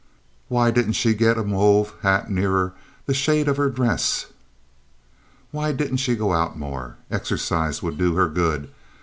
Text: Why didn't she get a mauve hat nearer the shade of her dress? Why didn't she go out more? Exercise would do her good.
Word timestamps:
Why 0.47 0.71
didn't 0.71 0.93
she 0.93 1.13
get 1.13 1.37
a 1.37 1.43
mauve 1.43 1.93
hat 2.01 2.27
nearer 2.27 2.73
the 3.05 3.13
shade 3.13 3.47
of 3.47 3.57
her 3.57 3.69
dress? 3.69 4.33
Why 5.51 5.71
didn't 5.73 5.97
she 5.97 6.15
go 6.15 6.33
out 6.33 6.57
more? 6.57 6.97
Exercise 7.11 7.83
would 7.83 7.99
do 7.99 8.15
her 8.15 8.27
good. 8.27 8.71